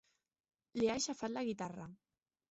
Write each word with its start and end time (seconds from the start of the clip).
Li 0.79 0.87
ha 0.87 0.95
aixafat 1.01 1.33
la 1.33 1.43
guitarra. 1.49 1.85